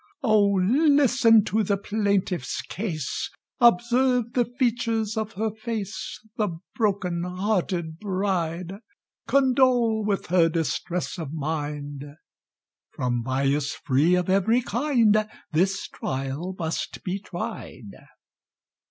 Oh, 0.23 0.53
listen 0.55 1.43
to 1.43 1.61
the 1.63 1.77
plaintiff's 1.77 2.63
case: 2.63 3.29
Observe 3.59 4.33
the 4.33 4.45
features 4.45 5.15
of 5.15 5.33
her 5.33 5.51
face— 5.51 6.19
The 6.37 6.57
broken 6.75 7.21
hearted 7.23 7.99
bride! 7.99 8.79
Condole 9.27 10.03
with 10.03 10.25
her 10.25 10.49
distress 10.49 11.19
of 11.19 11.31
mind— 11.33 12.15
From 12.89 13.21
bias 13.21 13.75
free 13.75 14.15
of 14.15 14.27
every 14.27 14.63
kind, 14.63 15.29
This 15.51 15.87
trial 15.89 16.55
must 16.57 17.03
be 17.03 17.19
tried! 17.19 17.91